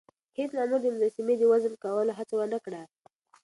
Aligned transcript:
هیڅ 0.37 0.51
مامور 0.57 0.79
د 0.83 0.87
مجسمې 0.95 1.35
د 1.37 1.43
وزن 1.51 1.73
کولو 1.83 2.11
هڅه 2.17 2.33
ونه 2.37 2.59
کړه. 2.65 2.81